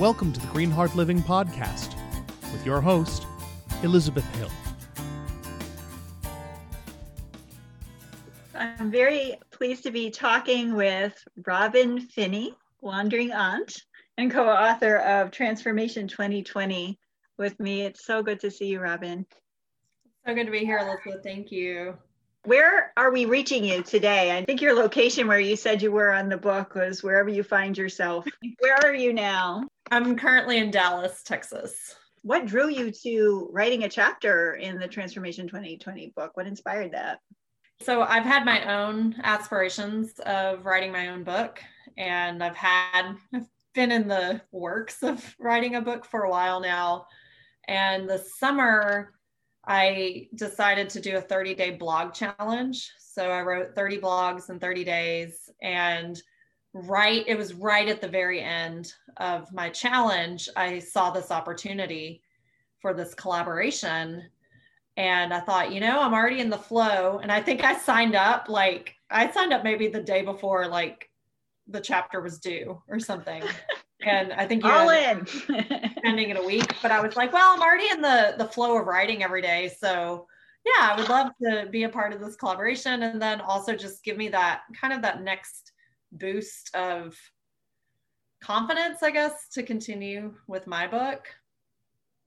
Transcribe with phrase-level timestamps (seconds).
[0.00, 1.94] Welcome to the Green Heart Living Podcast
[2.50, 3.28] with your host,
[3.84, 4.50] Elizabeth Hill.
[8.56, 11.16] I'm very pleased to be talking with
[11.46, 13.84] Robin Finney, Wandering Aunt,
[14.18, 16.98] and co author of Transformation 2020
[17.38, 17.82] with me.
[17.82, 19.24] It's so good to see you, Robin.
[20.26, 21.22] So good to be here, Elizabeth.
[21.22, 21.96] Thank you.
[22.46, 24.36] Where are we reaching you today?
[24.36, 27.44] I think your location where you said you were on the book was wherever you
[27.44, 28.26] find yourself.
[28.58, 29.62] Where are you now?
[29.90, 31.94] I'm currently in Dallas, Texas.
[32.22, 36.36] What drew you to writing a chapter in the Transformation 2020 book?
[36.36, 37.20] What inspired that?
[37.82, 41.60] So, I've had my own aspirations of writing my own book,
[41.98, 46.60] and I've had, I've been in the works of writing a book for a while
[46.60, 47.06] now.
[47.68, 49.12] And the summer,
[49.66, 52.90] I decided to do a 30 day blog challenge.
[52.98, 56.20] So I wrote 30 blogs in 30 days and
[56.74, 62.22] right it was right at the very end of my challenge I saw this opportunity
[62.80, 64.24] for this collaboration
[64.96, 68.14] and I thought, you know, I'm already in the flow and I think I signed
[68.14, 71.08] up like I signed up maybe the day before like
[71.66, 73.42] the chapter was due or something.
[74.06, 75.26] and I think you all in
[75.98, 76.74] spending it a week.
[76.82, 79.72] But I was like, well, I'm already in the the flow of writing every day,
[79.80, 80.26] so
[80.64, 84.04] yeah, I would love to be a part of this collaboration, and then also just
[84.04, 85.72] give me that kind of that next
[86.14, 87.16] boost of
[88.42, 91.26] confidence, I guess, to continue with my book.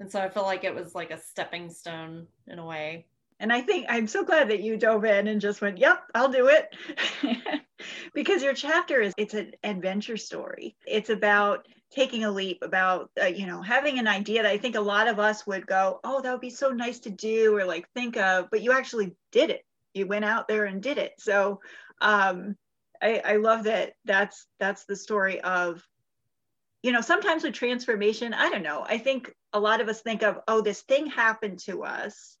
[0.00, 3.06] And so I feel like it was like a stepping stone in a way.
[3.38, 6.30] And I think I'm so glad that you dove in and just went, "Yep, I'll
[6.30, 6.74] do it."
[8.14, 10.74] because your chapter is it's an adventure story.
[10.86, 14.74] It's about taking a leap about uh, you know having an idea that I think
[14.74, 17.64] a lot of us would go, "Oh, that would be so nice to do or
[17.64, 19.66] like think of," but you actually did it.
[19.92, 21.12] You went out there and did it.
[21.18, 21.60] So
[22.00, 22.56] um
[23.02, 25.82] I, I love that that's that's the story of
[26.82, 30.22] you know sometimes with transformation i don't know i think a lot of us think
[30.22, 32.36] of oh this thing happened to us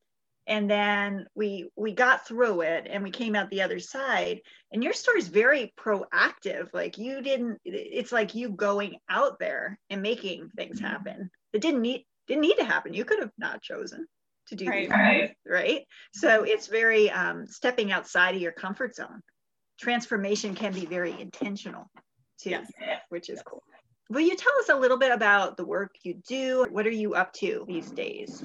[0.46, 4.40] and then we we got through it and we came out the other side
[4.72, 9.78] and your story is very proactive like you didn't it's like you going out there
[9.90, 10.86] and making things mm-hmm.
[10.86, 11.30] happen.
[11.52, 12.94] That didn't need didn't need to happen.
[12.94, 14.06] You could have not chosen
[14.48, 15.36] to do right, right.
[15.44, 15.82] right?
[16.12, 19.22] So it's very um, stepping outside of your comfort zone
[19.78, 21.90] transformation can be very intentional
[22.40, 22.70] too yes.
[23.08, 23.62] which is cool
[24.10, 27.14] will you tell us a little bit about the work you do what are you
[27.14, 28.44] up to these days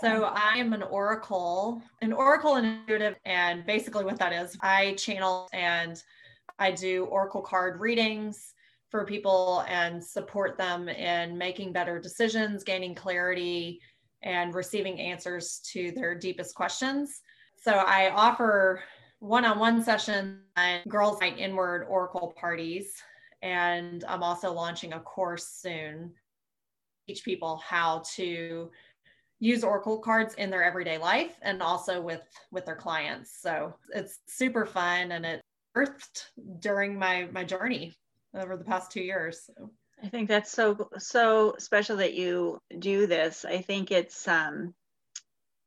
[0.00, 5.48] so I am an oracle, an oracle intuitive, and basically what that is, I channel
[5.52, 6.02] and
[6.58, 8.54] I do oracle card readings
[8.90, 13.80] for people and support them in making better decisions, gaining clarity,
[14.22, 17.20] and receiving answers to their deepest questions.
[17.56, 18.82] So I offer
[19.20, 22.94] one-on-one sessions and girls night inward oracle parties.
[23.42, 26.12] And i'm also launching a course soon
[27.06, 28.70] teach people how to
[29.40, 33.36] use oracle cards in their everyday life and also with with their clients.
[33.40, 35.40] So it's super fun and it
[35.74, 36.26] birthed
[36.60, 37.96] during my my journey
[38.34, 39.50] over the past two years.
[40.02, 43.44] I think that's so so special that you do this.
[43.44, 44.74] I think it's um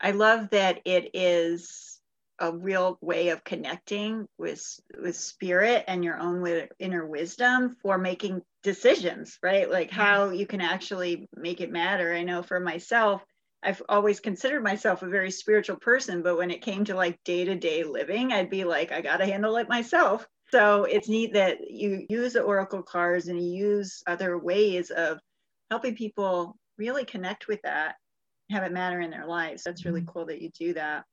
[0.01, 1.99] i love that it is
[2.39, 4.63] a real way of connecting with
[4.99, 10.01] with spirit and your own inner wisdom for making decisions right like mm-hmm.
[10.01, 13.23] how you can actually make it matter i know for myself
[13.63, 17.45] I've always considered myself a very spiritual person, but when it came to like day
[17.45, 20.27] to day living, I'd be like, I got to handle it myself.
[20.51, 25.19] So it's neat that you use the oracle cards and you use other ways of
[25.71, 27.95] helping people really connect with that,
[28.51, 29.63] have it matter in their lives.
[29.63, 30.11] That's really mm-hmm.
[30.11, 31.05] cool that you do that.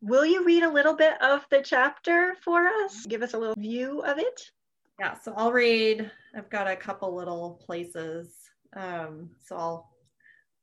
[0.00, 3.04] Will you read a little bit of the chapter for us?
[3.06, 4.50] Give us a little view of it.
[5.00, 6.10] Yeah, so I'll read.
[6.36, 8.32] I've got a couple little places.
[8.76, 9.90] Um, so I'll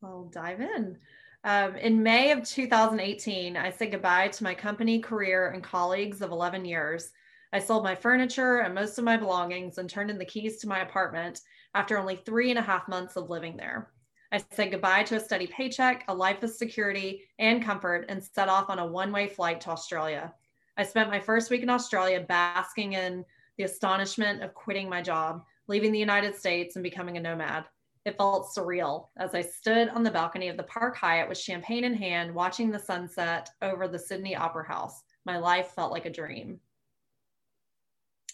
[0.03, 0.97] I'll dive in.
[1.43, 6.31] Um, in May of 2018, I said goodbye to my company, career, and colleagues of
[6.31, 7.11] 11 years.
[7.53, 10.67] I sold my furniture and most of my belongings and turned in the keys to
[10.67, 11.41] my apartment
[11.73, 13.91] after only three and a half months of living there.
[14.31, 18.49] I said goodbye to a steady paycheck, a life of security and comfort, and set
[18.49, 20.33] off on a one way flight to Australia.
[20.77, 23.23] I spent my first week in Australia basking in
[23.57, 27.65] the astonishment of quitting my job, leaving the United States, and becoming a nomad.
[28.03, 31.85] It felt surreal as I stood on the balcony of the Park Hyatt with champagne
[31.85, 35.01] in hand, watching the sunset over the Sydney Opera House.
[35.25, 36.59] My life felt like a dream.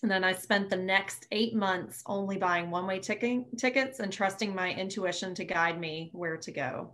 [0.01, 4.55] And then I spent the next eight months only buying one way tickets and trusting
[4.55, 6.91] my intuition to guide me where to go.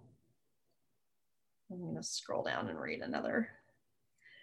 [1.72, 3.50] I'm going to scroll down and read another.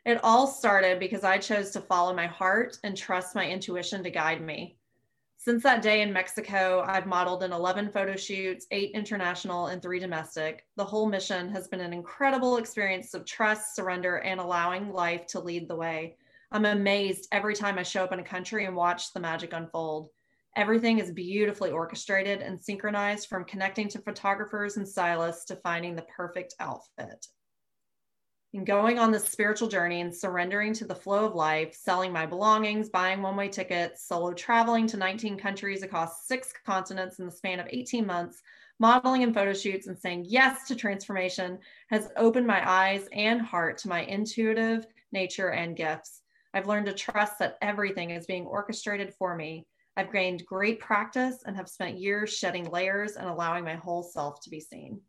[0.04, 4.10] It all started because I chose to follow my heart and trust my intuition to
[4.10, 4.78] guide me.
[5.38, 9.98] Since that day in Mexico, I've modeled in 11 photo shoots, eight international, and three
[9.98, 10.64] domestic.
[10.76, 15.40] The whole mission has been an incredible experience of trust, surrender, and allowing life to
[15.40, 16.16] lead the way.
[16.54, 20.10] I'm amazed every time I show up in a country and watch the magic unfold.
[20.54, 26.06] Everything is beautifully orchestrated and synchronized from connecting to photographers and stylists to finding the
[26.16, 27.26] perfect outfit.
[28.52, 32.24] And going on this spiritual journey and surrendering to the flow of life, selling my
[32.24, 37.32] belongings, buying one way tickets, solo traveling to 19 countries across six continents in the
[37.32, 38.40] span of 18 months,
[38.78, 41.58] modeling and photo shoots, and saying yes to transformation
[41.88, 46.20] has opened my eyes and heart to my intuitive nature and gifts.
[46.54, 49.66] I've learned to trust that everything is being orchestrated for me.
[49.96, 54.40] I've gained great practice and have spent years shedding layers and allowing my whole self
[54.42, 55.00] to be seen.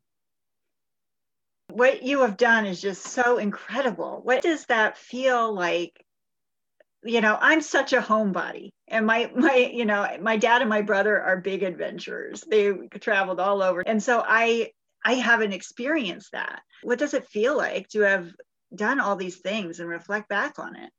[1.69, 4.21] What you have done is just so incredible.
[4.23, 5.91] What does that feel like?
[7.03, 10.81] You know, I'm such a homebody, and my my you know my dad and my
[10.81, 12.41] brother are big adventurers.
[12.41, 14.71] They traveled all over, and so I
[15.03, 16.61] I haven't experienced that.
[16.81, 18.31] What does it feel like to have
[18.73, 20.91] done all these things and reflect back on it?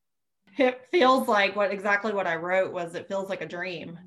[0.59, 3.99] It feels like what exactly what I wrote was it feels like a dream.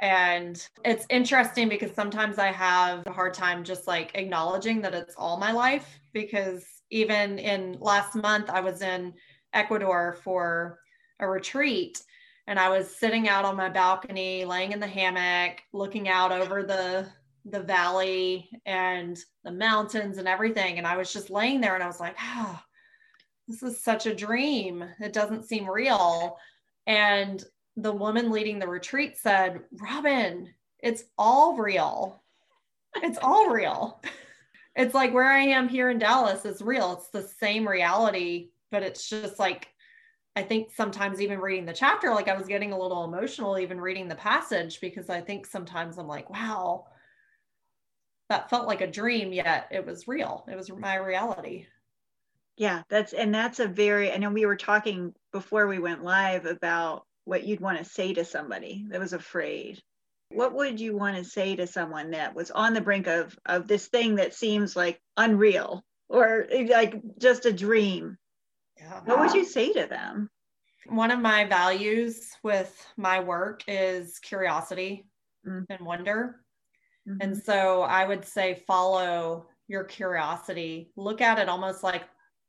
[0.00, 5.14] And it's interesting because sometimes I have a hard time just like acknowledging that it's
[5.16, 9.14] all my life because even in last month I was in
[9.52, 10.80] Ecuador for
[11.20, 12.02] a retreat
[12.46, 16.62] and I was sitting out on my balcony laying in the hammock looking out over
[16.62, 17.06] the
[17.46, 21.86] the valley and the mountains and everything and I was just laying there and I
[21.86, 22.60] was like, "Oh,
[23.48, 24.84] this is such a dream.
[25.00, 26.36] It doesn't seem real.
[26.86, 27.42] And
[27.76, 32.22] the woman leading the retreat said, Robin, it's all real.
[32.96, 34.02] It's all real.
[34.76, 36.94] It's like where I am here in Dallas is real.
[36.94, 39.68] It's the same reality, but it's just like,
[40.34, 43.80] I think sometimes even reading the chapter, like I was getting a little emotional even
[43.80, 46.86] reading the passage because I think sometimes I'm like, wow,
[48.30, 50.44] that felt like a dream, yet it was real.
[50.50, 51.66] It was my reality.
[52.56, 56.46] Yeah, that's and that's a very I know we were talking before we went live
[56.46, 59.80] about what you'd want to say to somebody that was afraid.
[60.28, 63.66] What would you want to say to someone that was on the brink of of
[63.66, 68.18] this thing that seems like unreal or like just a dream?
[68.78, 69.00] Yeah.
[69.04, 70.30] What would you say to them?
[70.86, 75.06] One of my values with my work is curiosity
[75.46, 75.64] mm-hmm.
[75.70, 76.40] and wonder.
[77.08, 77.18] Mm-hmm.
[77.20, 80.90] And so I would say follow your curiosity.
[80.96, 82.04] Look at it almost like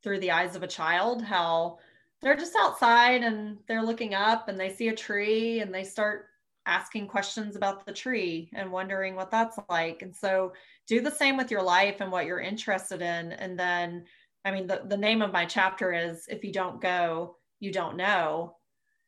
[0.06, 1.80] through the eyes of a child how
[2.22, 6.28] they're just outside and they're looking up and they see a tree and they start
[6.68, 10.04] asking questions about the tree and wondering what that's like.
[10.04, 10.54] And so
[10.88, 13.32] do the same with your life and what you're interested in.
[13.32, 14.06] And then,
[14.46, 17.98] I mean, the, the name of my chapter is If You Don't Go, You Don't
[17.98, 18.58] Know.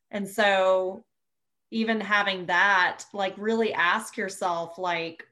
[0.10, 1.04] And so
[1.70, 5.24] even having that, like really ask yourself, like,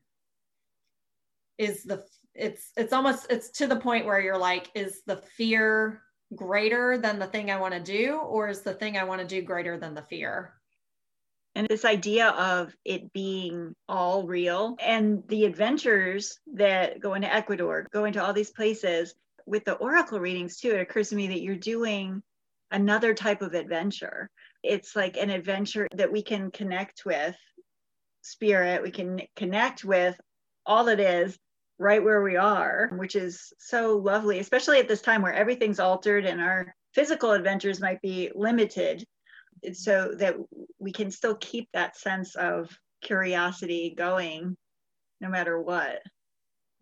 [1.58, 6.02] is the it's it's almost it's to the point where you're like is the fear
[6.36, 9.28] greater than the thing i want to do or is the thing i want to
[9.28, 10.54] do greater than the fear?
[11.58, 17.88] And this idea of it being all real and the adventures that go into ecuador
[17.94, 19.16] go into all these places
[19.46, 22.22] with the oracle readings too it occurs to me that you're doing
[22.72, 24.30] another type of adventure.
[24.64, 27.38] It's like an adventure that we can connect with
[28.22, 30.20] spirit we can connect with
[30.66, 31.38] all it is
[31.78, 36.26] right where we are, which is so lovely, especially at this time where everything's altered
[36.26, 39.06] and our physical adventures might be limited,
[39.74, 40.36] so that
[40.80, 42.70] we can still keep that sense of
[43.02, 44.56] curiosity going
[45.22, 46.02] no matter what.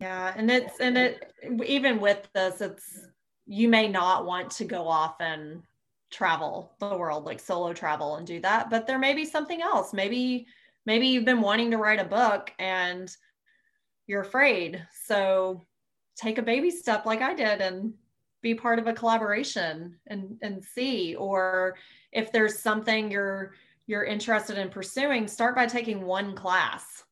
[0.00, 1.32] Yeah, and it's and it
[1.64, 3.06] even with this, it's
[3.46, 5.62] you may not want to go off and
[6.10, 9.92] travel the world like solo travel and do that, but there may be something else.
[9.92, 10.46] Maybe
[10.86, 13.14] maybe you've been wanting to write a book and
[14.06, 14.86] you're afraid.
[15.04, 15.62] So
[16.16, 17.94] take a baby step like I did and
[18.42, 21.14] be part of a collaboration and and see.
[21.14, 21.76] Or
[22.12, 23.54] if there's something you're
[23.86, 27.04] you're interested in pursuing start by taking one class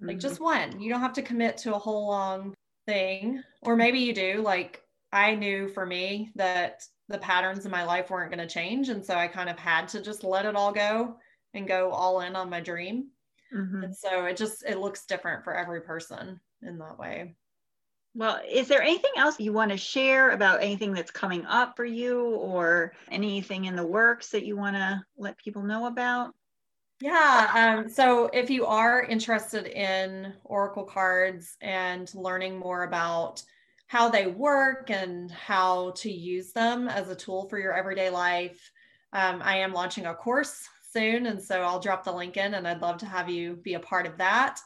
[0.00, 0.20] like mm-hmm.
[0.20, 0.80] just one.
[0.80, 2.54] You don't have to commit to a whole long
[2.86, 3.42] thing.
[3.62, 4.42] Or maybe you do.
[4.42, 8.88] Like i knew for me that the patterns in my life weren't going to change.
[8.88, 11.16] And so i kind of had to just let it all go
[11.54, 13.08] and go all in on my dream
[13.54, 13.84] Mm-hmm.
[13.84, 17.34] And so it just it looks different for every person in that way.
[18.14, 21.84] Well, is there anything else you want to share about anything that's coming up for
[21.84, 26.34] you or anything in the works that you want to let people know about?
[27.00, 27.76] Yeah.
[27.78, 33.42] Um, so if you are interested in Oracle cards and learning more about
[33.86, 38.70] how they work and how to use them as a tool for your everyday life,
[39.12, 41.26] um, I am launching a course soon.
[41.26, 43.80] And so I'll drop the link in and I'd love to have you be a
[43.80, 44.60] part of that.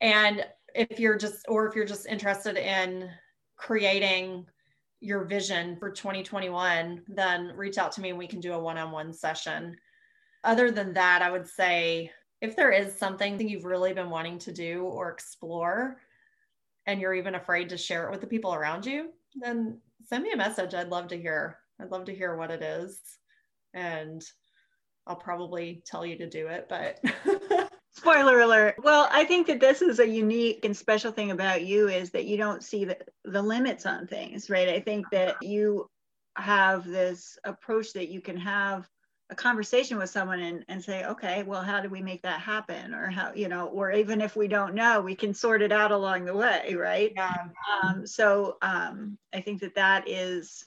[0.00, 0.44] And
[0.74, 3.10] if you're just, or if you're just interested in
[3.56, 4.46] creating
[5.00, 8.78] your vision for 2021, then reach out to me and we can do a one
[8.78, 9.76] on one session.
[10.44, 14.38] Other than that, I would say if there is something that you've really been wanting
[14.40, 16.00] to do or explore,
[16.86, 20.32] and you're even afraid to share it with the people around you, then send me
[20.32, 20.72] a message.
[20.72, 21.58] I'd love to hear.
[21.78, 22.98] I'd love to hear what it is.
[23.74, 24.24] And
[25.08, 27.00] I'll probably tell you to do it, but
[27.92, 28.76] spoiler alert.
[28.82, 32.26] Well i think that this is a unique and special thing about you is that
[32.26, 34.68] you don't see the, the limits on things right?
[34.68, 35.88] I think that you
[36.36, 38.88] have this approach that you can have
[39.30, 42.94] a conversation with someone and, and say okay well how do we make that happen?
[42.94, 45.90] Or how you know or even if we don't know we can sort it out
[45.90, 47.12] along the way right?
[47.16, 47.48] Yeah.
[47.82, 50.64] um, so um, i think that that is